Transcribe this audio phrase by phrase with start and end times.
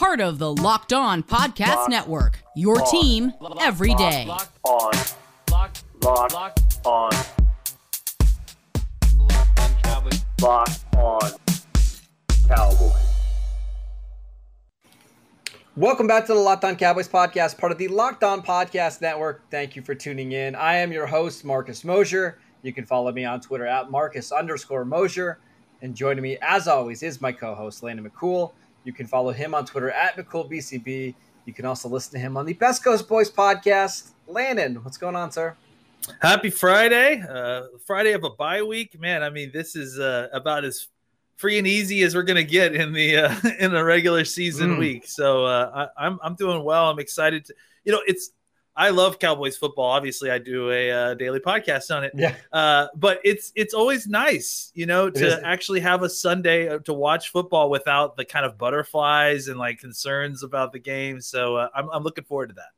[0.00, 4.24] Part of the Locked On Podcast Network, your team every day.
[4.26, 4.92] Locked on.
[5.50, 5.84] Locked.
[6.02, 6.86] Locked Locked.
[6.86, 7.10] on.
[9.18, 10.24] Locked on Cowboys.
[10.40, 11.30] Locked on.
[12.48, 12.92] Cowboys.
[15.76, 19.42] Welcome back to the Locked On Cowboys podcast, part of the Locked On Podcast Network.
[19.50, 20.54] Thank you for tuning in.
[20.54, 22.38] I am your host, Marcus Mosher.
[22.62, 25.40] You can follow me on Twitter at Marcus underscore Mosher.
[25.82, 28.52] And joining me, as always, is my co host, Landon McCool.
[28.84, 31.14] You can follow him on Twitter at McCoolBCB.
[31.46, 34.10] You can also listen to him on the Best Coast Boys podcast.
[34.26, 35.56] Landon, what's going on, sir?
[36.20, 39.22] Happy Friday, uh, Friday of a bye week, man.
[39.22, 40.88] I mean, this is uh, about as
[41.36, 44.78] free and easy as we're gonna get in the uh, in a regular season Mm.
[44.78, 45.06] week.
[45.06, 46.88] So uh, I, I'm I'm doing well.
[46.90, 48.30] I'm excited to, you know, it's
[48.80, 49.90] I love Cowboys football.
[49.90, 52.12] Obviously, I do a uh, daily podcast on it.
[52.14, 52.34] Yeah.
[52.50, 56.94] Uh, but it's it's always nice, you know, to actually have a Sunday uh, to
[56.94, 61.20] watch football without the kind of butterflies and like concerns about the game.
[61.20, 62.70] So uh, I'm I'm looking forward to that.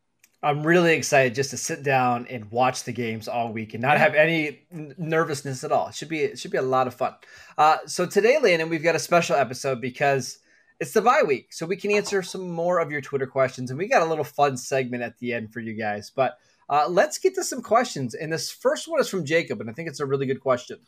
[0.42, 3.96] I'm really excited just to sit down and watch the games all week and not
[3.96, 4.66] have any
[4.98, 5.86] nervousness at all.
[5.86, 7.14] It should be it should be a lot of fun.
[7.56, 10.38] Uh, so today, Landon, we've got a special episode because
[10.82, 13.78] it's the bye week, so we can answer some more of your Twitter questions, and
[13.78, 16.10] we got a little fun segment at the end for you guys.
[16.10, 16.38] But
[16.68, 19.74] uh, let's get to some questions, and this first one is from Jacob, and I
[19.74, 20.80] think it's a really good question.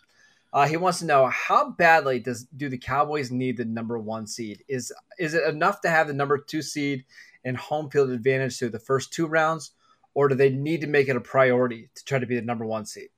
[0.52, 4.26] Uh, he wants to know how badly does do the Cowboys need the number one
[4.26, 4.64] seed?
[4.66, 7.04] Is is it enough to have the number two seed
[7.44, 9.70] and home field advantage through the first two rounds,
[10.12, 12.66] or do they need to make it a priority to try to be the number
[12.66, 13.10] one seed?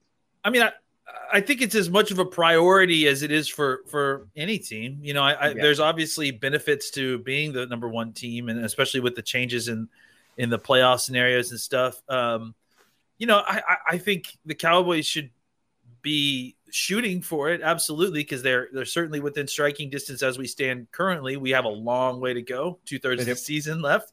[0.45, 0.69] I mean,
[1.33, 4.99] I think it's as much of a priority as it is for for any team.
[5.03, 5.63] You know, I, I, Yeah.
[5.63, 9.89] there's obviously benefits to being the number one team, and especially with the changes in
[10.37, 12.01] in the playoff scenarios and stuff.
[12.09, 12.55] Um,
[13.19, 13.63] you know, I,
[13.93, 15.31] I- think the Cowboys should
[16.03, 20.91] be shooting for it absolutely because they're they're certainly within striking distance as we stand
[20.93, 21.37] currently.
[21.37, 24.13] We have a long way to go, two thirds of the season left,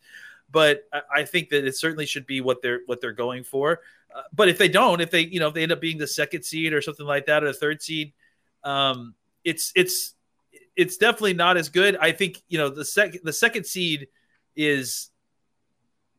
[0.52, 3.82] but I, I think that it certainly should be what they're what they're going for.
[4.16, 6.08] Uh, but if they don't, if they you know if they end up being the
[6.08, 8.14] second seed or something like that or the third seed,
[8.64, 10.14] um, it's it's
[10.76, 11.98] it's definitely not as good.
[11.98, 14.08] I think you know the second the second seed
[14.56, 15.10] is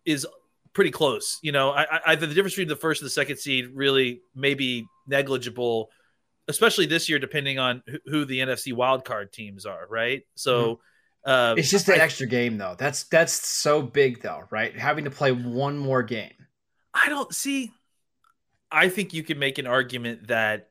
[0.04, 0.26] is
[0.72, 1.38] pretty close.
[1.42, 4.54] You know, I, I the difference between the first and the second seed really may
[4.54, 5.90] be negligible,
[6.48, 9.86] especially this year, depending on who, who the NFC wildcard teams are.
[9.88, 10.80] Right, so.
[11.26, 12.74] Uh, It's just an I- extra game, though.
[12.78, 14.76] That's that's so big, though, right?
[14.78, 16.34] Having to play one more game.
[16.92, 17.72] I don't see.
[18.74, 20.70] I think you can make an argument that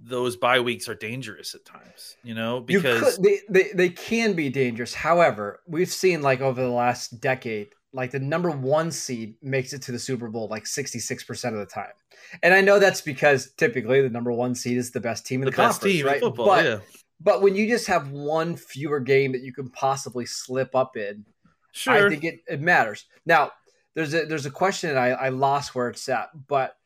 [0.00, 2.16] those bye weeks are dangerous at times.
[2.22, 4.94] You know, You because could, they, they they can be dangerous.
[4.94, 9.82] However, we've seen like over the last decade, like the number one seed makes it
[9.82, 11.92] to the Super Bowl like sixty six percent of the time.
[12.42, 15.46] And I know that's because typically the number one seed is the best team in
[15.46, 16.20] the the, best conference, team right?
[16.20, 16.46] football.
[16.46, 16.78] But yeah,
[17.20, 21.24] but when you just have one fewer game that you can possibly slip up in,
[21.72, 22.06] sure.
[22.06, 23.06] I think it, it matters.
[23.26, 23.52] Now,
[23.94, 26.76] there's a there's a question and I, I lost where it's at, but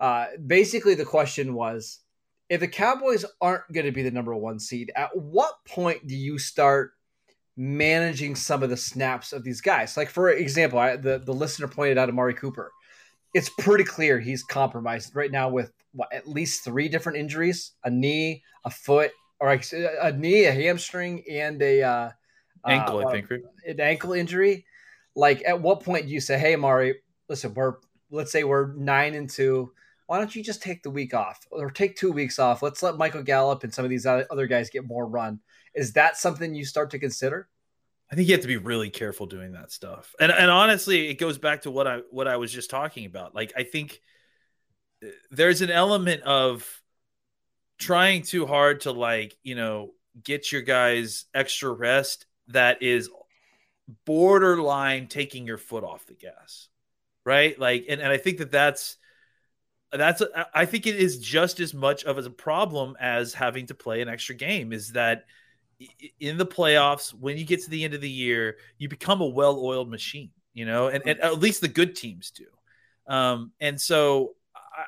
[0.00, 2.00] uh, basically the question was
[2.48, 6.14] if the Cowboys aren't going to be the number one seed, at what point do
[6.14, 6.92] you start
[7.56, 9.96] managing some of the snaps of these guys?
[9.96, 12.70] Like for example, I, the the listener pointed out Amari Cooper.
[13.34, 17.90] It's pretty clear he's compromised right now with what, at least three different injuries: a
[17.90, 19.10] knee, a foot,
[19.40, 19.60] or a,
[20.02, 22.10] a knee, a hamstring, and a uh,
[22.66, 22.98] ankle.
[22.98, 23.30] uh, I think.
[23.30, 23.40] Right?
[23.66, 24.64] an ankle injury,
[25.16, 27.74] like at what point do you say, "Hey, Mari, listen, we're
[28.10, 29.72] let's say we're nine and two.
[30.06, 32.62] Why don't you just take the week off or take two weeks off?
[32.62, 35.40] Let's let Michael Gallup and some of these other guys get more run."
[35.74, 37.48] Is that something you start to consider?
[38.10, 40.14] I think you have to be really careful doing that stuff.
[40.20, 43.34] And and honestly, it goes back to what I what I was just talking about.
[43.34, 44.00] Like I think
[45.02, 46.82] uh, there's an element of
[47.78, 49.92] trying too hard to like you know
[50.22, 53.10] get your guys extra rest that is
[54.04, 56.68] borderline taking your foot off the gas
[57.24, 58.96] right like and, and i think that that's
[59.92, 60.22] that's
[60.54, 64.08] I think it is just as much of a problem as having to play an
[64.08, 65.24] extra game is that
[66.18, 69.26] in the playoffs when you get to the end of the year you become a
[69.26, 72.46] well-oiled machine you know and, and at least the good teams do
[73.06, 74.34] um, and so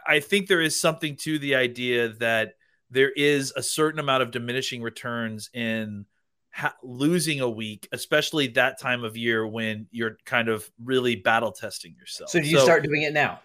[0.07, 2.55] I, think there is something to the idea that
[2.91, 6.07] there is a certain amount of diminishing returns in
[6.53, 11.53] ha- losing a week, especially that time of year when you're kind of really battle
[11.53, 12.31] testing yourself.
[12.31, 13.41] So do you so, start doing it now?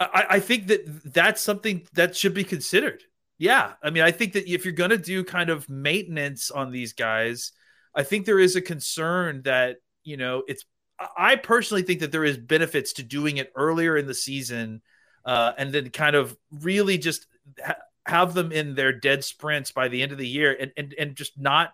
[0.00, 3.04] I, I think that that's something that should be considered.
[3.38, 3.74] Yeah.
[3.82, 6.92] I mean, I think that if you're going to do kind of maintenance on these
[6.92, 7.52] guys,
[7.94, 10.64] I think there is a concern that, you know, it's,
[11.16, 14.82] I personally think that there is benefits to doing it earlier in the season
[15.24, 17.26] uh, and then kind of really just
[17.64, 20.94] ha- have them in their dead sprints by the end of the year and, and,
[20.98, 21.72] and just not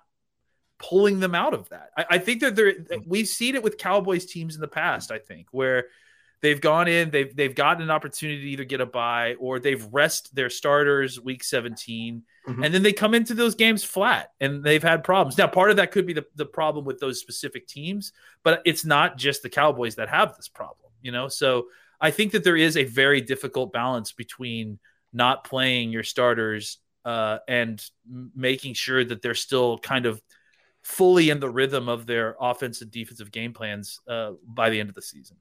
[0.79, 1.91] pulling them out of that.
[1.97, 2.75] I, I think that there,
[3.07, 5.87] we've seen it with Cowboys teams in the past, I think, where–
[6.41, 9.87] they've gone in, they've they've gotten an opportunity to either get a bye or they've
[9.93, 12.65] rest their starters week 17, mm-hmm.
[12.65, 15.39] and then they come into those games flat and they've had problems.
[15.39, 18.13] Now, part of that could be the, the problem with those specific teams,
[18.43, 21.29] but it's not just the Cowboys that have this problem, you know.
[21.29, 21.67] So
[22.01, 24.79] I think that there is a very difficult balance between
[25.13, 27.83] not playing your starters uh, and
[28.35, 30.21] making sure that they're still kind of
[30.83, 34.89] fully in the rhythm of their offensive and defensive game plans uh, by the end
[34.89, 35.37] of the season.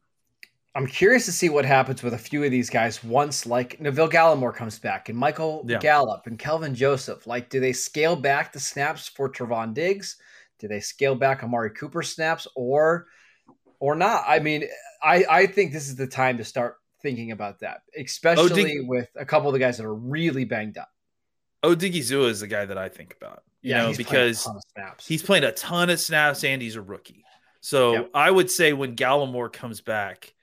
[0.78, 4.08] I'm curious to see what happens with a few of these guys once like Neville
[4.08, 5.80] Gallimore comes back and Michael yeah.
[5.80, 7.26] Gallup and Kelvin Joseph.
[7.26, 10.18] Like, do they scale back the snaps for Trevon Diggs?
[10.60, 13.08] Do they scale back Amari Cooper snaps or
[13.80, 14.24] or not?
[14.28, 14.66] I mean,
[15.02, 19.26] I, I think this is the time to start thinking about that, especially with a
[19.26, 20.90] couple of the guys that are really banged up.
[21.64, 23.42] Odighizuwa is the guy that I think about.
[23.64, 24.48] You yeah, know, because
[25.00, 27.26] he's playing a ton of snaps and he's a rookie.
[27.62, 28.12] So yep.
[28.14, 30.36] I would say when Gallimore comes back,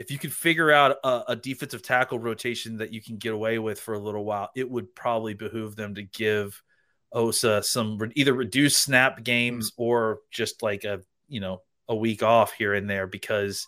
[0.00, 3.58] if you could figure out a, a, defensive tackle rotation that you can get away
[3.58, 6.62] with for a little while, it would probably behoove them to give
[7.12, 9.82] Osa some either reduced snap games mm-hmm.
[9.82, 13.66] or just like a you know a week off here and there because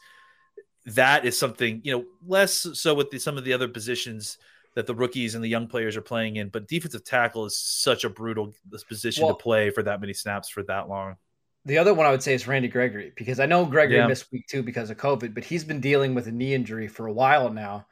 [0.87, 4.38] that is something you know less so with the, some of the other positions
[4.75, 8.05] that the rookies and the young players are playing in, but defensive tackle is such
[8.05, 8.55] a brutal
[8.88, 11.17] position well, to play for that many snaps for that long.
[11.64, 14.06] The other one I would say is Randy Gregory because I know Gregory yeah.
[14.06, 17.06] missed week two because of COVID, but he's been dealing with a knee injury for
[17.06, 17.86] a while now.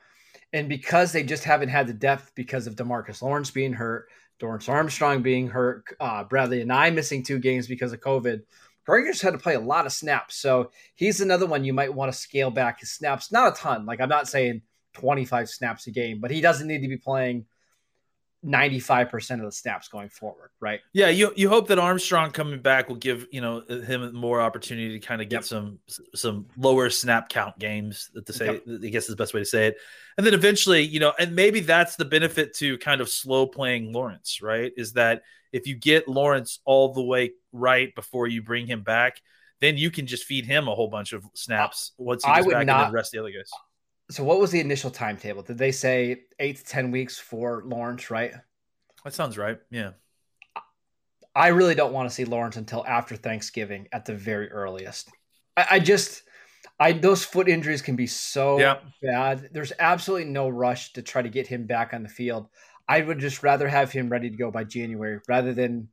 [0.53, 4.09] And because they just haven't had the depth because of Demarcus Lawrence being hurt,
[4.41, 8.41] Dorance Armstrong being hurt, uh, and I missing two games because of COVID,
[8.85, 10.37] Gregory just had to play a lot of snaps.
[10.37, 13.31] So he's another one you might want to scale back his snaps.
[13.31, 13.87] Not a ton.
[13.87, 14.63] Like I'm not saying
[14.95, 17.47] 25 snaps a game, but he doesn't need to be playing–
[18.45, 20.81] 95% of the snaps going forward, right?
[20.95, 24.99] Yeah, you you hope that Armstrong coming back will give, you know, him more opportunity
[24.99, 25.45] to kind of get yep.
[25.45, 25.79] some
[26.15, 28.63] some lower snap count games to say yep.
[28.83, 29.77] I guess is the best way to say it.
[30.17, 33.93] And then eventually, you know, and maybe that's the benefit to kind of slow playing
[33.93, 34.73] Lawrence, right?
[34.77, 35.23] Is that
[35.53, 39.21] if you get Lawrence all the way right before you bring him back,
[39.61, 42.47] then you can just feed him a whole bunch of snaps uh, once he's back
[42.47, 43.51] not, and then rest the other guys
[44.11, 45.43] so what was the initial timetable?
[45.43, 48.11] Did they say eight to ten weeks for Lawrence?
[48.11, 48.33] Right.
[49.05, 49.59] That sounds right.
[49.71, 49.93] Yeah.
[51.35, 55.11] I really don't want to see Lawrence until after Thanksgiving at the very earliest.
[55.57, 56.23] I, I just,
[56.79, 58.79] I those foot injuries can be so yeah.
[59.01, 59.49] bad.
[59.53, 62.49] There's absolutely no rush to try to get him back on the field.
[62.89, 65.89] I would just rather have him ready to go by January rather than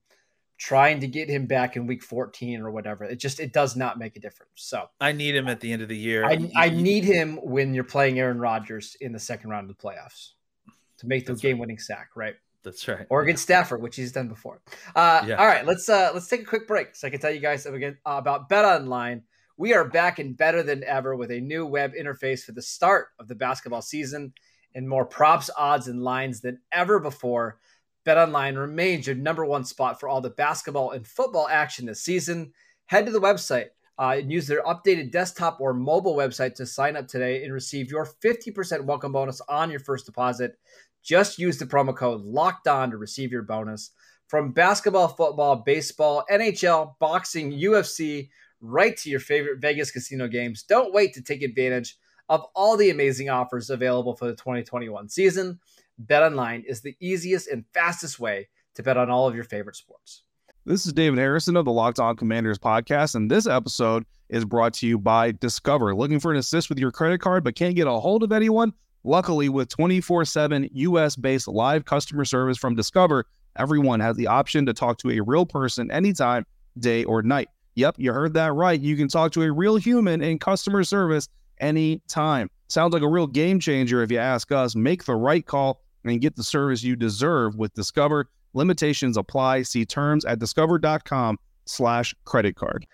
[0.57, 3.03] trying to get him back in week 14 or whatever.
[3.03, 4.51] It just it does not make a difference.
[4.55, 6.25] So I need him at the end of the year.
[6.25, 9.81] I, I need him when you're playing Aaron Rodgers in the second round of the
[9.81, 10.31] playoffs
[10.99, 12.35] to make the game winning sack, right?
[12.63, 13.05] That's right.
[13.09, 14.61] Or against Stafford, which he's done before.
[14.95, 15.35] Uh, yeah.
[15.35, 17.65] All right, let's uh, let's take a quick break so I can tell you guys
[17.65, 19.23] again about Bet Online.
[19.57, 23.07] We are back and better than ever with a new web interface for the start
[23.19, 24.33] of the basketball season
[24.75, 27.57] and more props, odds, and lines than ever before.
[28.07, 32.53] BetOnline remains your number one spot for all the basketball and football action this season.
[32.85, 33.67] Head to the website
[33.99, 37.91] uh, and use their updated desktop or mobile website to sign up today and receive
[37.91, 40.57] your 50% welcome bonus on your first deposit.
[41.03, 43.91] Just use the promo code LOCKED ON to receive your bonus.
[44.29, 48.29] From basketball, football, baseball, NHL, boxing, UFC,
[48.61, 50.63] right to your favorite Vegas casino games.
[50.63, 51.97] Don't wait to take advantage
[52.29, 55.59] of all the amazing offers available for the 2021 season.
[56.05, 60.23] BetOnline is the easiest and fastest way to bet on all of your favorite sports.
[60.65, 64.73] This is David Harrison of the Locked On Commanders podcast, and this episode is brought
[64.75, 65.95] to you by Discover.
[65.95, 68.73] Looking for an assist with your credit card but can't get a hold of anyone?
[69.03, 73.25] Luckily, with 24 7 US based live customer service from Discover,
[73.55, 76.45] everyone has the option to talk to a real person anytime,
[76.77, 77.49] day or night.
[77.75, 78.79] Yep, you heard that right.
[78.79, 82.49] You can talk to a real human in customer service anytime.
[82.67, 84.75] Sounds like a real game changer if you ask us.
[84.75, 88.29] Make the right call and get the service you deserve with Discover.
[88.53, 89.63] Limitations apply.
[89.63, 92.87] See terms at discover.com slash credit card.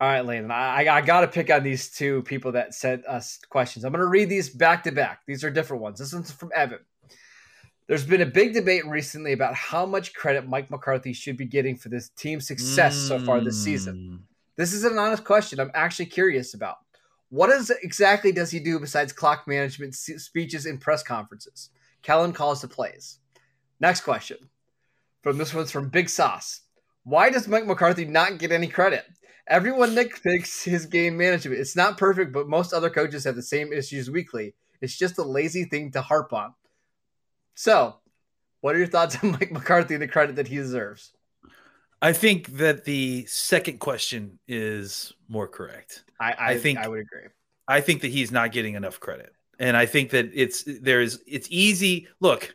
[0.00, 3.38] All right, Landon, I, I got to pick on these two people that sent us
[3.48, 3.84] questions.
[3.84, 5.20] I'm going to read these back to back.
[5.26, 6.00] These are different ones.
[6.00, 6.80] This one's from Evan.
[7.86, 11.76] There's been a big debate recently about how much credit Mike McCarthy should be getting
[11.76, 13.08] for this team's success mm.
[13.08, 13.96] so far this season.
[13.96, 14.18] Mm.
[14.56, 16.78] This is an honest question I'm actually curious about.
[17.28, 21.70] What is exactly does he do besides clock management, speeches, and press conferences?
[22.02, 23.18] Kellen calls the plays.
[23.80, 24.38] Next question.
[25.22, 26.60] From this one's from Big Sauce.
[27.04, 29.04] Why does Mike McCarthy not get any credit?
[29.48, 31.60] Everyone nitpicks his game management.
[31.60, 34.54] It's not perfect, but most other coaches have the same issues weekly.
[34.80, 36.54] It's just a lazy thing to harp on.
[37.54, 37.96] So,
[38.60, 41.12] what are your thoughts on Mike McCarthy and the credit that he deserves?
[42.00, 46.04] I think that the second question is more correct.
[46.20, 47.28] I, I, I think I would agree.
[47.68, 51.48] I think that he's not getting enough credit, and I think that it's there's it's
[51.50, 52.08] easy.
[52.20, 52.54] Look,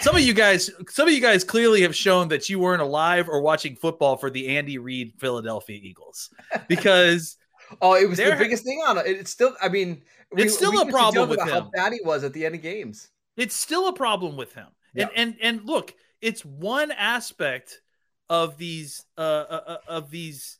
[0.00, 3.28] some of you guys, some of you guys clearly have shown that you weren't alive
[3.28, 6.30] or watching football for the Andy Reid Philadelphia Eagles
[6.68, 7.36] because.
[7.80, 9.06] oh, it was the biggest thing on it.
[9.06, 11.48] It's still, I mean, it's we, still we a problem with him.
[11.48, 13.08] How bad he was at the end of games.
[13.36, 14.68] It's still a problem with him.
[14.94, 15.08] Yeah.
[15.14, 17.80] And and and look, it's one aspect
[18.28, 20.58] of these uh, uh, uh of these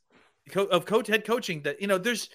[0.50, 2.28] co- of coach head coaching that you know there's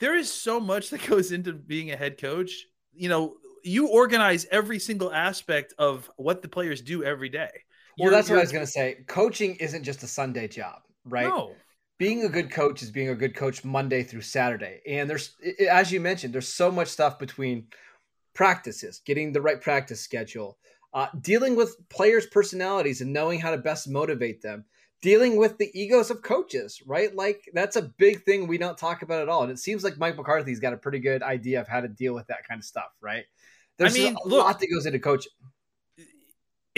[0.00, 2.66] there is so much that goes into being a head coach.
[2.92, 7.50] You know, you organize every single aspect of what the players do every day.
[7.98, 9.04] Well, you're, that's what I was going to say.
[9.06, 11.26] Coaching isn't just a Sunday job, right?
[11.26, 11.54] No.
[11.98, 14.80] Being a good coach is being a good coach Monday through Saturday.
[14.86, 15.34] And there's,
[15.68, 17.66] as you mentioned, there's so much stuff between
[18.34, 20.58] practices, getting the right practice schedule,
[20.94, 24.64] uh, dealing with players' personalities and knowing how to best motivate them,
[25.00, 27.14] dealing with the egos of coaches, right?
[27.14, 29.42] Like that's a big thing we don't talk about at all.
[29.42, 32.14] And it seems like Mike McCarthy's got a pretty good idea of how to deal
[32.14, 33.24] with that kind of stuff, right?
[33.76, 35.32] There's I mean, a look, lot that goes into coaching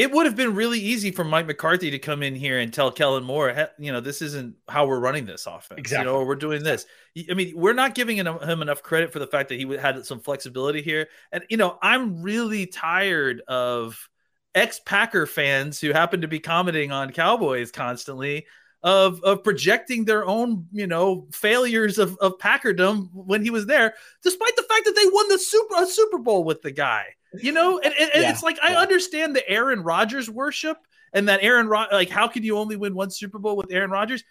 [0.00, 2.90] it would have been really easy for Mike McCarthy to come in here and tell
[2.90, 5.78] Kellen Moore, you know, this isn't how we're running this offense.
[5.78, 6.10] Exactly.
[6.10, 6.86] You know, we're doing this.
[7.30, 10.20] I mean, we're not giving him enough credit for the fact that he had some
[10.20, 11.08] flexibility here.
[11.32, 14.08] And, you know, I'm really tired of
[14.54, 18.46] ex Packer fans who happen to be commenting on Cowboys constantly
[18.82, 23.94] of of projecting their own you know failures of of Packerdom when he was there,
[24.22, 27.04] despite the fact that they won the super a Super Bowl with the guy.
[27.32, 28.78] You know, and, and, and yeah, it's like yeah.
[28.78, 30.78] I understand the Aaron Rodgers worship
[31.12, 33.90] and that Aaron Rod like how can you only win one Super Bowl with Aaron
[33.90, 34.24] Rodgers?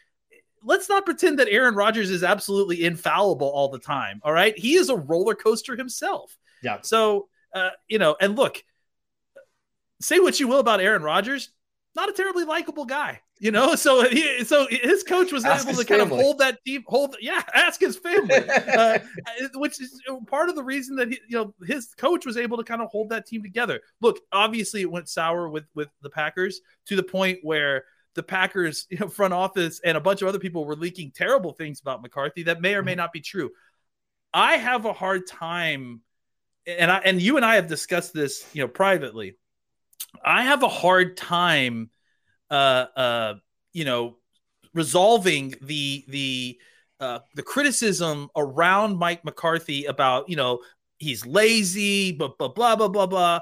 [0.61, 4.19] Let's not pretend that Aaron Rodgers is absolutely infallible all the time.
[4.23, 6.37] All right, he is a roller coaster himself.
[6.61, 6.79] Yeah.
[6.81, 8.63] So uh, you know, and look,
[10.01, 11.49] say what you will about Aaron Rodgers,
[11.95, 13.75] not a terribly likable guy, you know.
[13.75, 17.15] So he, so his coach was ask able to kind of hold that team, hold
[17.19, 18.35] yeah, ask his family,
[18.77, 18.99] uh,
[19.55, 22.63] which is part of the reason that he, you know his coach was able to
[22.63, 23.81] kind of hold that team together.
[24.01, 28.85] Look, obviously it went sour with with the Packers to the point where the Packers
[28.89, 32.01] you know, front office and a bunch of other people were leaking terrible things about
[32.01, 32.99] McCarthy that may or may mm-hmm.
[32.99, 33.51] not be true.
[34.31, 36.01] I have a hard time,
[36.67, 39.35] and I and you and I have discussed this, you know, privately
[40.23, 41.89] I have a hard time,
[42.49, 43.33] uh, uh,
[43.73, 44.17] you know,
[44.73, 46.59] resolving the the
[46.99, 50.61] uh, the criticism around Mike McCarthy about you know
[50.97, 53.39] he's lazy, but blah blah blah blah blah.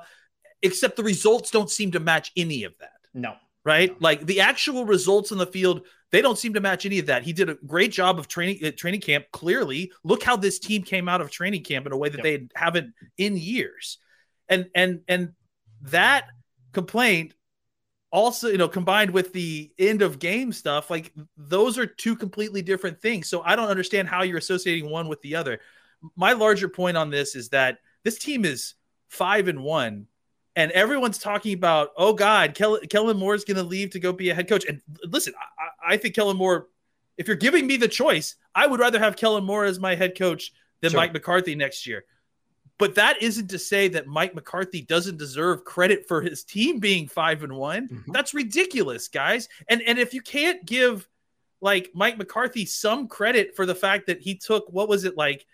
[0.64, 2.98] Except the results don't seem to match any of that.
[3.14, 3.92] No, right?
[3.92, 3.98] No.
[4.00, 7.24] Like the actual results in the field, they don't seem to match any of that.
[7.24, 9.26] He did a great job of training at training camp.
[9.32, 12.24] Clearly, look how this team came out of training camp in a way that yep.
[12.24, 14.00] they haven't in years,
[14.50, 15.34] and and and
[15.84, 16.26] that
[16.74, 17.34] complaint
[18.12, 22.62] also you know combined with the end of game stuff like those are two completely
[22.62, 23.28] different things.
[23.28, 25.60] So i don't understand how you're associating one with the other.
[26.16, 28.76] My larger point on this is that this team is
[29.10, 30.08] five and one
[30.56, 34.12] and everyone's talking about oh god Kel- kellen moore is going to leave to go
[34.12, 34.66] be a head coach.
[34.68, 36.68] And listen I-, I think kellen moore
[37.18, 40.18] if you're giving me the choice i would rather have kellen moore as my head
[40.18, 41.00] coach than sure.
[41.00, 42.06] mike mccarthy next year
[42.78, 47.08] but that isn't to say that Mike McCarthy doesn't deserve credit for his team being
[47.08, 47.88] five and one.
[47.88, 48.12] Mm-hmm.
[48.12, 49.50] That's ridiculous, guys.
[49.68, 51.08] And and if you can't give
[51.60, 55.46] like Mike McCarthy some credit for the fact that he took what was it like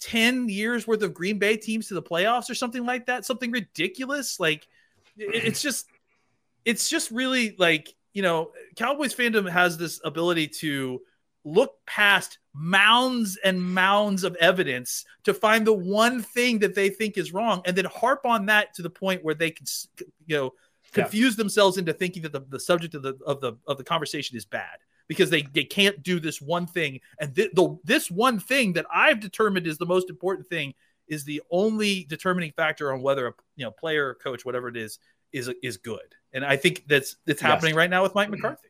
[0.00, 3.50] 10 years worth of Green Bay teams to the playoffs or something like that, something
[3.50, 4.40] ridiculous.
[4.40, 4.66] Like
[5.16, 5.86] it's just
[6.64, 11.00] it's just really like, you know, Cowboys fandom has this ability to
[11.52, 17.16] look past mounds and mounds of evidence to find the one thing that they think
[17.16, 19.66] is wrong and then harp on that to the point where they can
[20.26, 20.52] you know
[20.92, 21.42] confuse yeah.
[21.42, 24.44] themselves into thinking that the, the subject of the of the of the conversation is
[24.44, 28.72] bad because they they can't do this one thing and th- the this one thing
[28.72, 30.74] that I've determined is the most important thing
[31.06, 34.76] is the only determining factor on whether a you know player or coach whatever it
[34.76, 34.98] is
[35.32, 37.76] is is good and I think that's that's happening yes.
[37.78, 38.36] right now with Mike mm-hmm.
[38.36, 38.67] McCarthy.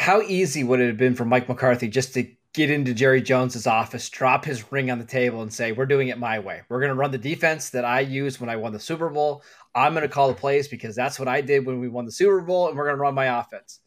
[0.00, 3.66] How easy would it have been for Mike McCarthy just to get into Jerry Jones's
[3.66, 6.62] office, drop his ring on the table, and say, "We're doing it my way.
[6.70, 9.42] We're going to run the defense that I used when I won the Super Bowl.
[9.74, 12.12] I'm going to call the plays because that's what I did when we won the
[12.12, 13.80] Super Bowl, and we're going to run my offense."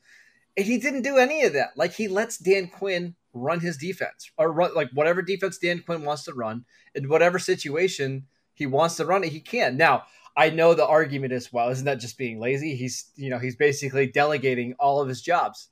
[0.56, 1.70] And he didn't do any of that.
[1.76, 6.04] Like he lets Dan Quinn run his defense or run like whatever defense Dan Quinn
[6.04, 9.78] wants to run in whatever situation he wants to run it, he can.
[9.78, 10.04] Now,
[10.38, 11.70] I know the argument as well.
[11.70, 12.76] Isn't that just being lazy?
[12.76, 15.70] He's you know he's basically delegating all of his jobs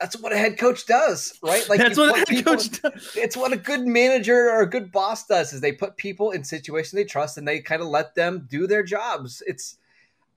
[0.00, 1.68] that's what a head coach does, right?
[1.68, 3.12] Like that's what a head coach does.
[3.16, 6.44] It's what a good manager or a good boss does is they put people in
[6.44, 9.42] situations they trust and they kind of let them do their jobs.
[9.46, 9.78] It's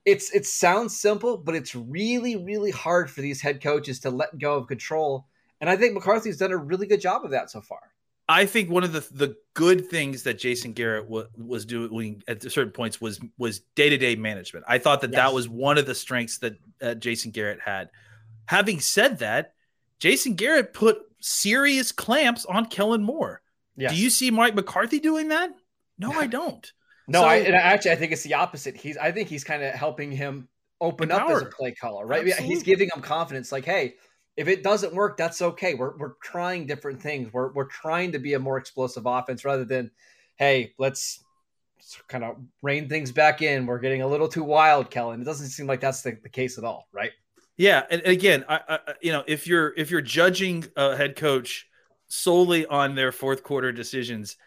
[0.05, 4.37] it's it sounds simple, but it's really really hard for these head coaches to let
[4.37, 5.25] go of control.
[5.59, 7.79] And I think McCarthy's done a really good job of that so far.
[8.29, 12.43] I think one of the the good things that Jason Garrett w- was doing at
[12.43, 14.65] certain points was was day to day management.
[14.67, 15.17] I thought that yes.
[15.17, 17.89] that was one of the strengths that uh, Jason Garrett had
[18.47, 19.53] Having said that,
[19.99, 23.41] Jason Garrett put serious clamps on Kellen Moore.
[23.75, 23.91] Yes.
[23.91, 25.51] Do you see Mike McCarthy doing that?
[25.97, 26.71] No, I don't.
[27.07, 28.75] no, so, I and actually I think it's the opposite.
[28.75, 30.47] He's I think he's kind of helping him
[30.81, 31.31] open empowered.
[31.31, 32.25] up as a play caller, right?
[32.25, 32.47] Absolutely.
[32.47, 33.95] He's giving him confidence, like, hey,
[34.35, 35.73] if it doesn't work, that's okay.
[35.73, 37.33] We're we're trying different things.
[37.33, 39.91] We're we're trying to be a more explosive offense rather than,
[40.37, 41.23] hey, let's
[42.07, 43.65] kind of rein things back in.
[43.65, 45.21] We're getting a little too wild, Kellen.
[45.21, 47.11] It doesn't seem like that's the, the case at all, right?
[47.57, 51.67] Yeah, and again, I, I, you know, if you're if you're judging a head coach
[52.07, 54.37] solely on their fourth quarter decisions,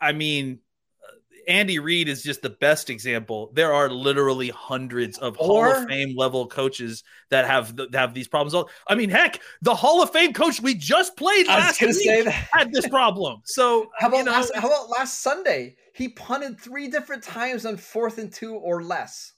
[0.00, 0.58] I mean,
[1.00, 1.12] uh,
[1.46, 3.52] Andy Reid is just the best example.
[3.54, 8.14] There are literally hundreds of or, Hall of Fame level coaches that have that have
[8.14, 8.68] these problems.
[8.88, 12.88] I mean, heck, the Hall of Fame coach we just played last week had this
[12.88, 13.42] problem.
[13.46, 15.76] So how about you know, last, how about last Sunday?
[15.94, 19.34] He punted three different times on fourth and two or less.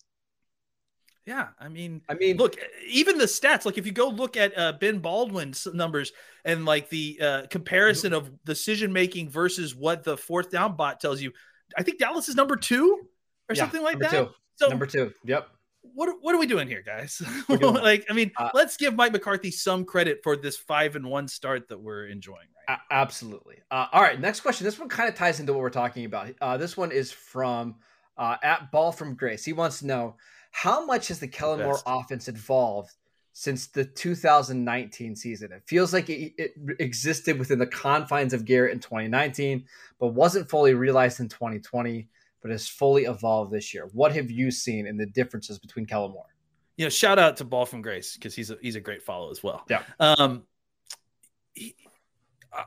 [1.26, 2.56] Yeah, I mean, I mean, look,
[2.88, 3.64] even the stats.
[3.64, 6.12] Like, if you go look at uh, Ben Baldwin's numbers
[6.44, 11.22] and like the uh, comparison of decision making versus what the fourth down bot tells
[11.22, 11.32] you,
[11.76, 13.06] I think Dallas is number two
[13.48, 14.11] or yeah, something like that.
[14.11, 14.28] Two.
[14.56, 15.12] So number two.
[15.24, 15.48] Yep.
[15.94, 17.22] What what are we doing here, guys?
[17.48, 21.28] like, I mean, uh, let's give Mike McCarthy some credit for this five and one
[21.28, 22.48] start that we're enjoying.
[22.68, 22.78] Right.
[22.90, 23.56] absolutely.
[23.70, 24.64] Uh, all right, next question.
[24.64, 26.30] This one kind of ties into what we're talking about.
[26.40, 27.76] Uh, this one is from
[28.16, 29.44] uh, at Ball from Grace.
[29.44, 30.16] He wants to know
[30.53, 32.91] how much has the Kellen Moore offense evolved
[33.33, 35.51] since the 2019 season?
[35.51, 39.65] It feels like it, it, existed within the confines of Garrett in 2019,
[39.99, 42.07] but wasn't fully realized in 2020,
[42.43, 43.88] but has fully evolved this year.
[43.93, 46.27] What have you seen in the differences between Kellen Moore?
[46.77, 49.31] You know, shout out to Ball from Grace because he's a, he's a great follow
[49.31, 49.65] as well.
[49.71, 49.83] Yeah.
[49.99, 50.43] Um,
[51.55, 51.75] he,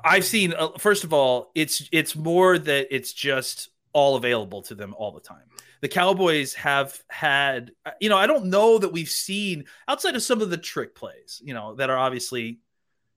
[0.03, 0.53] I've seen.
[0.53, 5.11] Uh, first of all, it's it's more that it's just all available to them all
[5.11, 5.43] the time
[5.81, 10.41] the Cowboys have had, you know, I don't know that we've seen outside of some
[10.41, 12.59] of the trick plays, you know, that are obviously,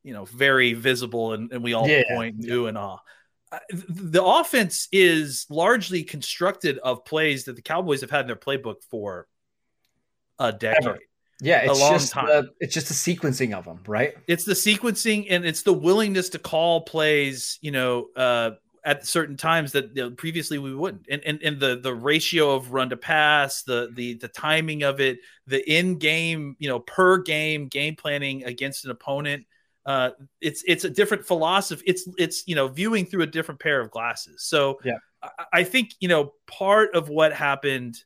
[0.03, 2.03] you know, very visible and, and we all yeah.
[2.09, 3.03] point and do and all.
[3.51, 8.37] Uh, the offense is largely constructed of plays that the Cowboys have had in their
[8.37, 9.27] playbook for
[10.39, 10.87] a decade.
[10.87, 10.99] Ever.
[11.41, 14.15] Yeah, it's just the, it's just the sequencing of them, right?
[14.27, 18.51] It's the sequencing and it's the willingness to call plays, you know, uh,
[18.89, 21.07] at certain times that you know, previously we wouldn't.
[21.11, 24.99] And, and and the the ratio of run to pass, the the the timing of
[24.99, 29.45] it, the in game, you know, per game game planning against an opponent.
[29.85, 31.85] Uh, it's it's a different philosophy.
[31.87, 34.43] It's it's you know viewing through a different pair of glasses.
[34.45, 38.03] So yeah, I, I think you know part of what happened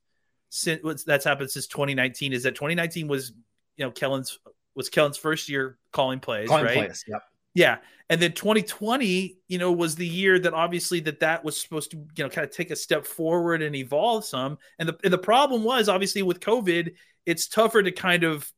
[0.49, 3.33] since that's happened since 2019 is that 2019 was
[3.77, 4.37] you know Kellen's
[4.75, 6.75] was Kellen's first year calling plays, calling right?
[6.75, 7.23] Plays, yep.
[7.55, 7.79] Yeah.
[8.09, 11.97] And then 2020, you know, was the year that obviously that that was supposed to,
[11.97, 14.59] you know, kind of take a step forward and evolve some.
[14.79, 16.95] And the and the problem was obviously with COVID,
[17.27, 18.51] it's tougher to kind of,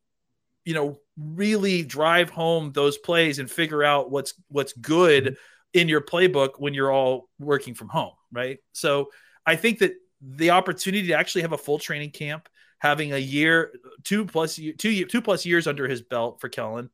[0.64, 5.36] you know, really drive home those plays and figure out what's what's good
[5.72, 8.58] in your playbook when you're all working from home, right?
[8.72, 9.10] So
[9.44, 13.72] I think that the opportunity to actually have a full training camp, having a year,
[14.04, 16.90] two plus two two plus years under his belt for Kellen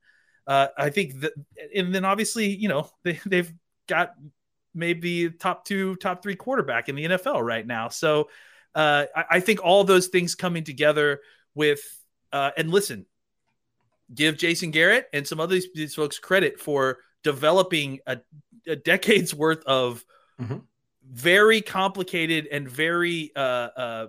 [0.51, 1.33] uh, I think that,
[1.77, 3.53] and then obviously, you know, they, they've
[3.87, 4.15] got
[4.75, 7.89] maybe top two, top three quarterback in the NFL right now.
[7.89, 8.29] So
[8.75, 11.21] uh, I, I, think all those things coming together
[11.55, 11.81] with,
[12.33, 13.07] uh, and listen,
[14.13, 18.19] give Jason Garrett and some other these, these folks credit for developing a,
[18.67, 20.05] a decade's worth of
[20.41, 20.63] Mhm.
[21.05, 24.07] very complicated and very uh, uh,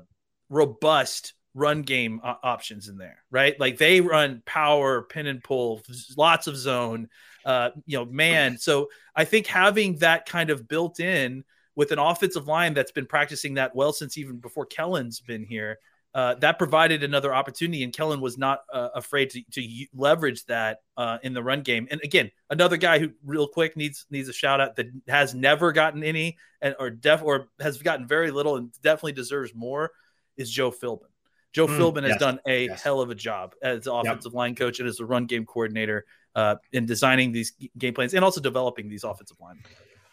[0.50, 3.60] robust run game o- options in there, right?
[3.60, 5.82] Like they run power, pin and pull,
[6.18, 7.10] lots of zone,
[7.46, 8.58] uh, you know, man.
[8.58, 11.44] So I think having that kind of built in
[11.76, 15.80] with an offensive line that's been practicing that well since even before Kellen's been here,
[16.14, 20.80] uh, that provided another opportunity, and Kellen was not uh, afraid to, to leverage that
[20.98, 21.88] uh, in the run game.
[21.90, 25.72] And again, another guy who, real quick, needs needs a shout out that has never
[25.72, 29.92] gotten any, and or def or has gotten very little, and definitely deserves more,
[30.36, 31.11] is Joe Philbin.
[31.54, 32.82] Joe Mm, Philbin has yes, done a yes.
[32.82, 36.06] hell of a job as the offensive line coach and as a run game coordinator
[36.36, 39.62] uh, in designing these game plans and also developing these offensive line.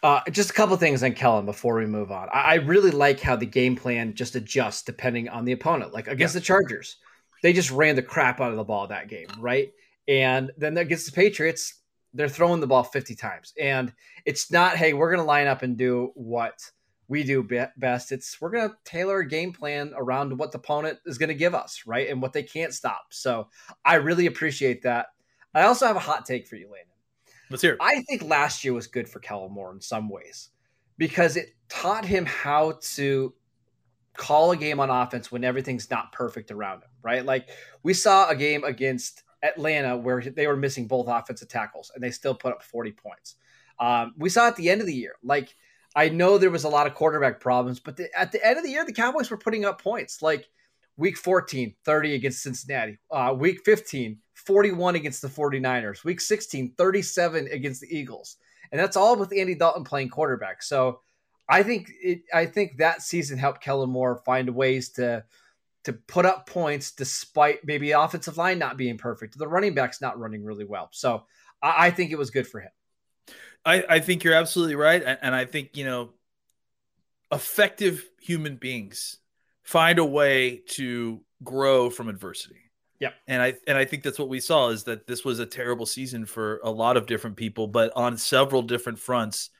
[0.01, 2.29] Uh, just a couple things on Kellen before we move on.
[2.33, 5.93] I, I really like how the game plan just adjusts depending on the opponent.
[5.93, 6.97] Like against the Chargers,
[7.43, 9.71] they just ran the crap out of the ball that game, right?
[10.07, 11.81] And then against the Patriots,
[12.13, 13.53] they're throwing the ball 50 times.
[13.59, 13.93] And
[14.25, 16.59] it's not, hey, we're going to line up and do what
[17.09, 17.45] we do
[17.77, 18.11] best.
[18.11, 21.35] It's we're going to tailor a game plan around what the opponent is going to
[21.35, 22.07] give us, right?
[22.07, 23.07] And what they can't stop.
[23.09, 23.49] So
[23.83, 25.07] I really appreciate that.
[25.55, 26.85] I also have a hot take for you, Landon.
[27.49, 27.79] Let's hear it.
[27.81, 30.51] I think last year was good for Kellen Moore in some ways
[30.99, 33.33] because it taught him how to
[34.15, 37.25] call a game on offense when everything's not perfect around him, right?
[37.25, 37.49] Like
[37.81, 42.11] we saw a game against Atlanta where they were missing both offensive tackles and they
[42.11, 43.35] still put up 40 points.
[43.79, 45.55] Um, we saw at the end of the year, like
[45.99, 48.63] I know there was a lot of quarterback problems, but the, at the end of
[48.63, 50.21] the year, the Cowboys were putting up points.
[50.21, 50.47] Like
[50.95, 52.99] week 14, 30 against Cincinnati.
[53.11, 56.05] Uh, week 15, 41 against the 49ers.
[56.05, 58.37] Week 16, 37 against the Eagles.
[58.71, 60.63] And that's all with Andy Dalton playing quarterback.
[60.63, 61.01] So
[61.49, 65.25] I think it, I think that season helped Kellen Moore find ways to
[65.83, 70.17] to put up points despite maybe offensive line not being perfect, the running backs not
[70.17, 70.87] running really well.
[70.91, 71.23] So
[71.61, 72.71] I, I think it was good for him.
[73.65, 75.03] I, I think you're absolutely right.
[75.03, 76.11] And, and I think, you know,
[77.31, 79.17] effective human beings
[79.63, 82.55] find a way to grow from adversity.
[82.99, 83.11] Yeah.
[83.27, 85.85] And I and I think that's what we saw is that this was a terrible
[85.85, 89.51] season for a lot of different people, but on several different fronts,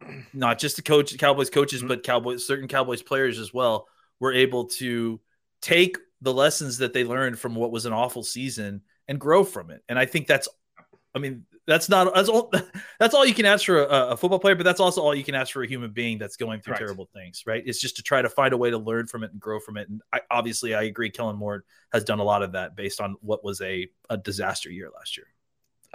[0.32, 1.88] not just the coach Cowboys coaches, Mhm.
[1.88, 3.86] but Cowboys certain Cowboys players as well
[4.18, 5.20] were able to
[5.60, 9.70] take the lessons that they learned from what was an awful season and grow from
[9.70, 9.82] it.
[9.88, 10.48] And I think that's
[11.14, 12.50] I mean, that's not that's all
[12.98, 15.24] that's all you can ask for a, a football player, but that's also all you
[15.24, 16.80] can ask for a human being that's going through Correct.
[16.80, 17.62] terrible things, right?
[17.64, 19.76] It's just to try to find a way to learn from it and grow from
[19.76, 19.88] it.
[19.88, 21.10] And I, obviously, I agree.
[21.10, 24.70] Kellen Moore has done a lot of that based on what was a, a disaster
[24.70, 25.26] year last year.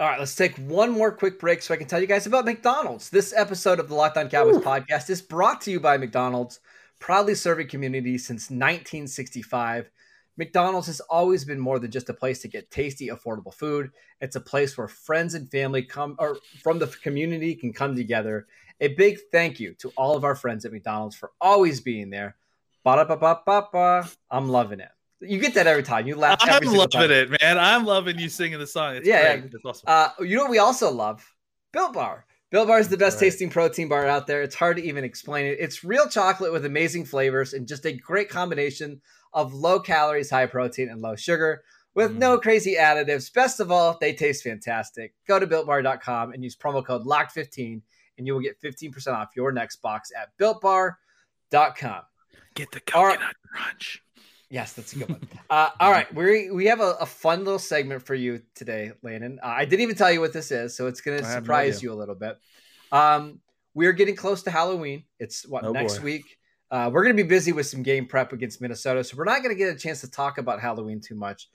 [0.00, 2.44] All right, let's take one more quick break so I can tell you guys about
[2.44, 3.10] McDonald's.
[3.10, 6.60] This episode of the Locked On Cowboys podcast is brought to you by McDonald's,
[7.00, 9.90] proudly serving community since 1965.
[10.38, 13.90] McDonald's has always been more than just a place to get tasty, affordable food.
[14.20, 18.46] It's a place where friends and family come or from the community can come together.
[18.80, 22.36] A big thank you to all of our friends at McDonald's for always being there.
[22.84, 24.08] Ba-da-ba-ba-ba-ba.
[24.30, 24.88] I'm loving it.
[25.20, 26.06] You get that every time.
[26.06, 26.38] You laugh.
[26.40, 27.10] I'm loving time.
[27.10, 27.58] it, man.
[27.58, 28.94] I'm loving you singing the song.
[28.96, 29.44] It's Yeah, great.
[29.50, 29.50] yeah.
[29.54, 29.84] It's awesome.
[29.88, 31.28] Uh, you know what we also love?
[31.72, 32.24] Built Bar.
[32.50, 33.26] Built Bar is the best Right.
[33.26, 34.42] tasting protein bar out there.
[34.42, 35.58] It's hard to even explain it.
[35.60, 39.02] It's real chocolate with amazing flavors and just a great combination
[39.34, 41.62] of low calories, high protein, and low sugar
[41.94, 42.18] with Mm.
[42.18, 43.30] no crazy additives.
[43.32, 45.12] Best of all, they taste fantastic.
[45.26, 47.82] Go to builtbar.com and use promo code LOCK15
[48.16, 52.02] and you will get 15% off your next box at builtbar.com.
[52.54, 53.18] Get the all right.
[53.18, 54.02] coconut crunch.
[54.50, 55.20] Yes, that's a good one.
[55.50, 59.38] uh, all right, we we have a, a fun little segment for you today, Landon.
[59.42, 61.44] Uh, I didn't even tell you what this is, so it's going to have no
[61.44, 62.38] surprise you a little bit.
[62.90, 63.40] Um,
[63.74, 65.04] we're getting close to Halloween.
[65.18, 66.04] It's what Oh, next boy.
[66.04, 66.36] week.
[66.70, 69.42] Uh, we're going to be busy with some game prep against Minnesota, so we're not
[69.42, 71.48] going to get a chance to talk about Halloween too much.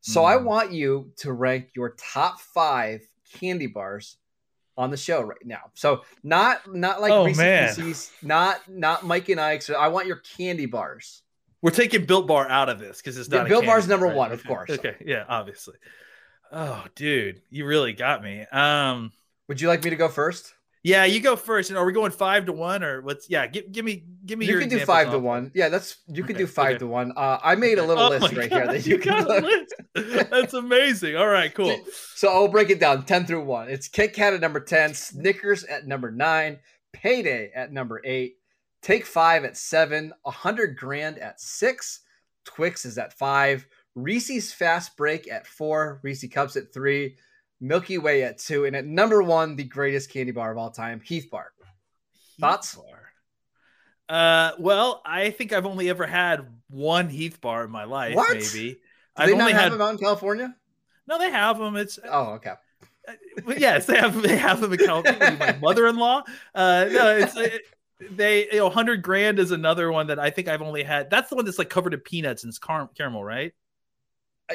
[0.00, 0.44] So I Hmm.
[0.44, 3.00] want you to rank your top five
[3.38, 4.16] candy bars
[4.76, 5.70] on the show right now.
[5.74, 7.74] So not not like Oh, Reese's man.
[7.74, 9.70] Pieces, not not Mike and Ike's.
[9.70, 11.22] I want your candy bars.
[11.62, 13.46] We're taking Built Bar out of this because it's not.
[13.46, 14.16] a Built Bar's number right?
[14.16, 14.70] one, of course.
[14.70, 15.74] Okay, yeah, obviously.
[16.52, 18.44] Oh, dude, you really got me.
[18.50, 19.12] Um,
[19.48, 20.54] Would you like me to go first?
[20.82, 21.68] yeah, you go first.
[21.68, 23.28] And are we going five to one or what's?
[23.28, 24.46] Yeah, give, give me, give me.
[24.46, 25.50] You your can do five to one.
[25.54, 26.78] Yeah, that's you can Okay, do five okay.
[26.78, 27.12] to one.
[27.14, 29.44] Uh, I made a little Oh list right here that you can got a look.
[29.44, 29.74] list?
[30.30, 31.16] That's amazing.
[31.16, 31.76] All right, cool.
[32.14, 33.70] So I'll break it down 10 through 1.
[33.70, 36.58] It's Kit Kat at number 10, Snickers at number 9,
[36.92, 38.36] Payday at number 8,
[38.82, 42.00] Take 5 at 7, a 100 grand at 6,
[42.44, 47.16] Twix is at 5, Reese's Fast Break at 4, Reese Cups at 3,
[47.60, 51.00] Milky Way at 2, and at number 1, the greatest candy bar of all time,
[51.04, 51.52] Heath Bar.
[52.40, 52.74] Thoughts?
[52.74, 52.84] Bar.
[54.08, 58.14] Uh, well, I think I've only ever had one Heath bar in my life.
[58.16, 58.32] What?
[58.34, 58.76] Maybe Do
[59.16, 59.72] I've they only not have had.
[59.72, 60.56] them out in California?
[61.06, 61.76] No, they have them.
[61.76, 62.54] It's Oh, okay.
[63.44, 66.22] But yes, they have they have them account my mother-in-law.
[66.54, 67.62] Uh, no, it's it,
[68.10, 71.10] they you know 100 grand is another one that I think I've only had.
[71.10, 73.52] That's the one that's like covered in peanuts and car- caramel, right?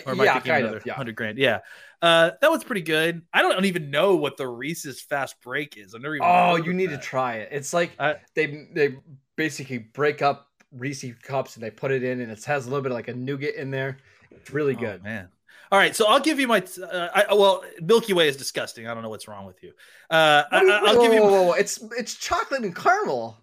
[0.05, 0.85] Or am I yeah, thinking kind of.
[0.85, 0.91] Yeah.
[0.93, 1.37] 100 grand.
[1.37, 1.59] Yeah.
[2.01, 3.21] Uh, that was pretty good.
[3.33, 5.95] I don't, I don't even know what the Reese's fast break is.
[5.95, 7.01] I've never even Oh, you need that.
[7.01, 7.49] to try it.
[7.51, 8.97] It's like I- they they
[9.37, 12.81] basically break up Reese cups and they put it in, and it has a little
[12.83, 13.97] bit of like a nougat in there.
[14.31, 15.03] It's really Oh, good.
[15.03, 15.29] man.
[15.71, 16.63] All right, so I'll give you my.
[16.81, 18.87] Uh, I, well, Milky Way is disgusting.
[18.87, 19.71] I don't know what's wrong with you.
[20.09, 21.21] Uh, I, you- I'll give you.
[21.21, 23.37] whoa, whoa, whoa, It's it's chocolate and caramel.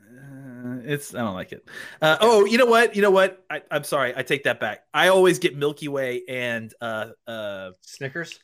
[0.00, 1.68] Uh, it's I don't like it.
[2.00, 2.96] Uh, oh, you know what?
[2.96, 3.44] You know what?
[3.50, 4.14] I, I'm sorry.
[4.16, 4.80] I take that back.
[4.92, 8.38] I always get Milky Way and uh, uh, Snickers.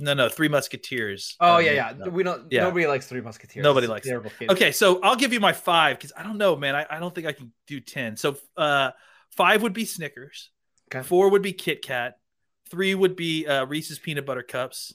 [0.00, 1.36] no, no, Three Musketeers.
[1.40, 1.92] Oh Uh, yeah, yeah.
[1.96, 2.10] no.
[2.10, 2.50] We don't.
[2.50, 2.62] Yeah.
[2.64, 3.62] Nobody likes Three Musketeers.
[3.62, 4.10] Nobody It's likes it.
[4.10, 4.30] terrible.
[4.50, 6.74] Okay, so I'll give you my five because I don't know, man.
[6.74, 8.16] I, I don't think I can do ten.
[8.16, 8.90] So uh,
[9.36, 10.50] five would be Snickers.
[10.92, 11.06] Okay.
[11.06, 12.16] Four would be Kit Kat.
[12.70, 14.94] Three would be uh, Reese's peanut butter cups.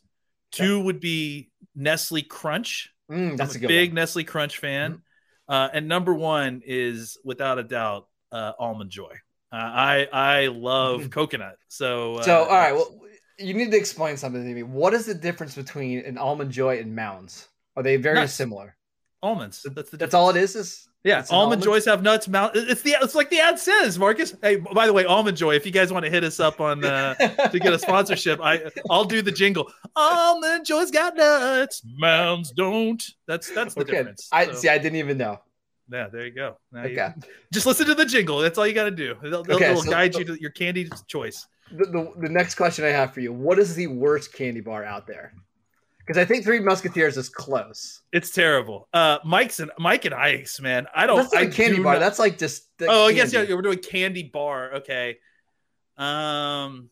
[0.52, 2.90] Two would be Nestle Crunch.
[3.12, 3.96] Mm, that's I'm a good big one.
[3.96, 5.02] Nestle Crunch fan.
[5.48, 9.14] Uh, and number one is without a doubt uh, Almond Joy.
[9.52, 11.56] Uh, I I love coconut.
[11.70, 13.00] So uh, So all right, well,
[13.38, 14.64] you need to explain something to me.
[14.64, 17.48] What is the difference between an almond joy and mounds?
[17.76, 18.34] Are they very Nuts.
[18.34, 18.76] similar?
[19.22, 19.66] almonds.
[19.76, 20.56] That's the That's all it is.
[20.56, 21.64] Is Yeah, It's almond almond?
[21.64, 22.28] joys have nuts.
[22.28, 22.56] Mount.
[22.56, 24.36] It's the it's like the ad says, Marcus.
[24.42, 25.56] Hey, by the way, almond joy.
[25.56, 28.70] If you guys want to hit us up on uh, to get a sponsorship, I
[28.90, 29.72] I'll do the jingle.
[29.96, 31.82] Almond joys got nuts.
[31.98, 33.02] Mounds don't.
[33.28, 33.92] That's that's the okay.
[33.94, 34.28] difference.
[34.34, 34.68] I So, see.
[34.70, 35.40] I didn't even know.
[35.90, 36.58] yeah, there you go.
[36.74, 37.14] Now you-
[37.54, 38.40] just listen to the jingle.
[38.40, 39.16] That's all you got to do.
[39.22, 41.48] They'll, they'll, Okay, they'll so- guide you to your candy choice.
[41.72, 44.84] The, the the next question I have for you: What is the worst candy bar
[44.84, 45.34] out there?
[46.10, 48.02] Because I think Three Musketeers is close.
[48.12, 48.88] It's terrible.
[48.92, 50.88] Uh, Mike's and Mike and Ice, man.
[50.96, 51.18] I don't.
[51.18, 51.94] That's not I a candy bar.
[51.94, 52.64] not- That's like just.
[52.82, 54.74] oh, I guess yeah, we're doing candy bar.
[54.78, 55.20] Okay.
[55.98, 56.90] Um.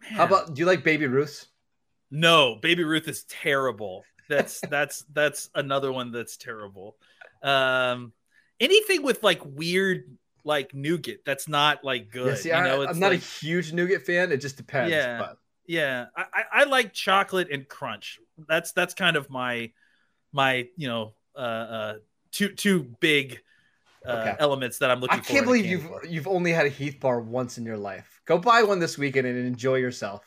[0.00, 0.52] How about?
[0.52, 1.46] Do you like Baby Ruth?
[2.10, 4.02] No, Baby Ruth is terrible.
[4.28, 6.96] That's that's that's another one that's terrible.
[7.40, 8.12] Um,
[8.58, 12.26] anything with like weird like nougat that's not like good.
[12.30, 14.32] Yeah, see, you I, know, it's I'm not like- a huge nougat fan.
[14.32, 14.90] It just depends.
[14.90, 15.18] Yeah.
[15.20, 16.06] But yeah.
[16.16, 18.18] I, I, like chocolate and crunch.
[18.48, 19.72] That's that's kind of my
[20.32, 21.94] my you know uh, uh
[22.32, 23.40] two two big
[24.06, 24.36] uh, Okay.
[24.38, 25.30] elements that I'm looking for.
[25.30, 28.20] I can't believe you've you've only had a Heath bar once in your life.
[28.26, 30.24] Go buy one this weekend and enjoy yourself.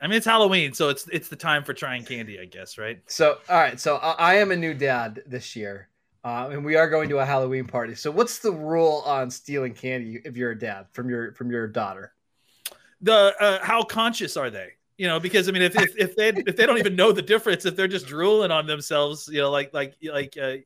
[0.00, 2.98] I mean, it's Halloween, so it's it's the time for trying candy, I guess, right?
[3.06, 3.78] So, all right.
[3.78, 5.88] So I, I am a new dad this year,
[6.24, 7.94] uh, and we are going to a Halloween party.
[7.94, 11.66] So, what's the rule on stealing candy if you're a dad from your from your
[11.66, 12.14] daughter?
[13.00, 14.70] The uh, how conscious are they?
[14.98, 17.22] You know, because I mean, if if, if they if they don't even know the
[17.22, 20.56] difference, if they're just drooling on themselves, you know, like like like uh,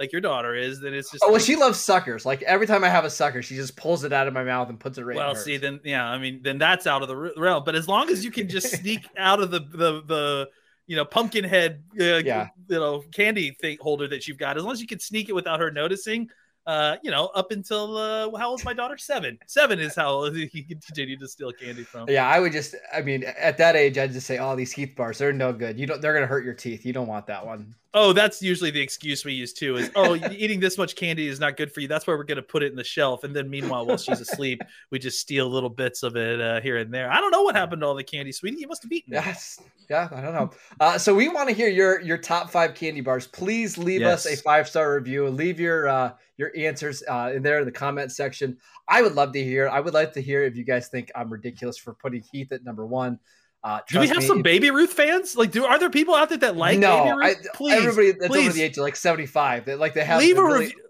[0.00, 2.26] like your daughter is, then it's just Oh well, she loves suckers.
[2.26, 4.68] Like every time I have a sucker, she just pulls it out of my mouth
[4.68, 5.16] and puts it right.
[5.16, 5.36] well.
[5.36, 7.62] See, then yeah, I mean, then that's out of the realm.
[7.64, 10.48] But as long as you can just sneak out of the the the
[10.88, 12.48] you know pumpkin head uh, Yeah.
[12.68, 15.34] you know candy thing holder that you've got, as long as you can sneak it
[15.34, 16.28] without her noticing.
[16.66, 18.96] Uh, you know, up until uh, how old's my daughter?
[18.96, 19.38] Seven.
[19.46, 22.08] Seven is how old he can continue to steal candy from.
[22.08, 22.74] Yeah, I would just.
[22.92, 25.78] I mean, at that age, I'd just say, "Oh, these Heath bars, they're no good.
[25.78, 26.00] You don't.
[26.00, 26.86] They're gonna hurt your teeth.
[26.86, 29.76] You don't want that one." Oh, that's usually the excuse we use too.
[29.76, 31.86] Is oh, eating this much candy is not good for you.
[31.86, 33.22] That's why we're going to put it in the shelf.
[33.22, 36.78] And then meanwhile, while she's asleep, we just steal little bits of it uh, here
[36.78, 37.08] and there.
[37.10, 38.58] I don't know what happened to all the candy, sweetie.
[38.58, 39.14] You must have eaten.
[39.14, 39.22] it.
[39.24, 39.60] Yes.
[39.88, 40.50] Yeah, I don't know.
[40.80, 43.28] Uh, so we want to hear your your top five candy bars.
[43.28, 45.28] Please leave us a five star review.
[45.28, 48.56] Leave your uh, your answers uh, in there in the comment section.
[48.88, 49.68] I would love to hear.
[49.68, 52.64] I would like to hear if you guys think I'm ridiculous for putting Heath at
[52.64, 53.20] number one.
[53.64, 55.36] Uh, Do we have me, some Baby Ruth fans?
[55.36, 57.46] Like, do are there people out there that like no, Baby I, Ruth?
[57.54, 60.44] please, everybody that's over the age of like 75, they like they have leave a
[60.44, 60.80] really- review.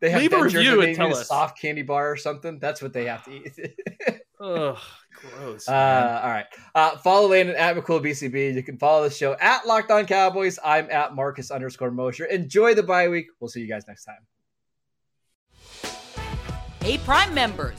[0.00, 1.28] They have leave a review and and tell need a us.
[1.28, 2.58] soft candy bar or something.
[2.58, 3.56] That's what they have to eat.
[4.40, 4.76] Ugh,
[5.14, 5.66] gross.
[5.66, 6.44] Uh, all right.
[6.74, 8.54] Uh, follow Landon at McCoolBCB.
[8.54, 10.58] You can follow the show at Locked On Cowboys.
[10.62, 12.26] I'm at Marcus underscore Mosher.
[12.26, 13.28] Enjoy the bye week.
[13.40, 14.18] We'll see you guys next time.
[16.82, 17.78] Hey, Prime members,